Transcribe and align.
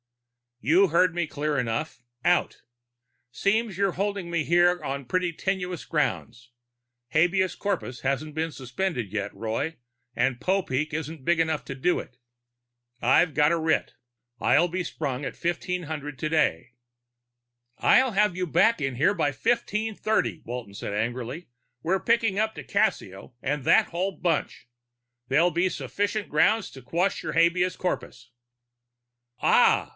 "You 0.63 0.87
heard 0.89 1.13
me 1.15 1.25
clear 1.25 1.57
enough. 1.59 2.03
Out. 2.23 2.61
Seems 3.31 3.77
you're 3.77 3.93
holding 3.93 4.29
me 4.29 4.43
here 4.43 4.83
on 4.83 5.05
pretty 5.05 5.31
tenuous 5.33 5.85
grounds. 5.85 6.51
Habeas 7.09 7.55
corpus 7.55 8.01
hasn't 8.01 8.35
been 8.35 8.51
suspended 8.51 9.11
yet, 9.11 9.33
Roy, 9.33 9.77
and 10.15 10.39
Popeek 10.39 10.91
isn't 10.93 11.25
big 11.25 11.39
enough 11.39 11.65
to 11.65 11.75
do 11.75 11.99
it. 11.99 12.17
I've 13.01 13.33
got 13.35 13.51
a 13.51 13.57
writ. 13.57 13.95
I'll 14.39 14.67
be 14.67 14.83
sprung 14.83 15.23
at 15.23 15.35
1500 15.35 16.17
today." 16.17 16.73
"I'll 17.77 18.11
have 18.11 18.35
you 18.35 18.45
back 18.45 18.81
in 18.81 18.95
by 19.17 19.31
1530," 19.31 20.41
Walton 20.45 20.73
said 20.75 20.93
angrily. 20.93 21.47
"We're 21.81 21.99
picking 21.99 22.37
up 22.37 22.53
di 22.55 22.63
Cassio 22.63 23.33
and 23.41 23.63
that 23.63 23.87
whole 23.87 24.11
bunch. 24.19 24.67
That'll 25.27 25.51
be 25.51 25.69
sufficient 25.69 26.29
grounds 26.29 26.69
to 26.71 26.83
quash 26.83 27.21
your 27.23 27.33
habeas 27.33 27.75
corpus." 27.75 28.29
"Ah! 29.41 29.89